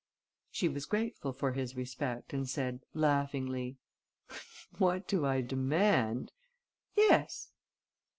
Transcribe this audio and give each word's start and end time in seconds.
She 0.49 0.67
was 0.67 0.87
grateful 0.87 1.31
for 1.31 1.51
his 1.53 1.75
respect 1.75 2.33
and 2.33 2.49
said, 2.49 2.79
laughingly: 2.95 3.77
"What 4.79 5.07
do 5.07 5.27
I 5.27 5.41
demand?" 5.41 6.31
"Yes." 6.95 7.51